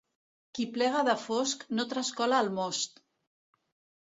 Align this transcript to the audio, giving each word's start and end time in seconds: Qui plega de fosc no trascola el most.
Qui 0.59 0.63
plega 0.77 1.03
de 1.09 1.13
fosc 1.25 1.65
no 1.81 1.85
trascola 1.93 2.41
el 2.47 2.51
most. 2.59 2.99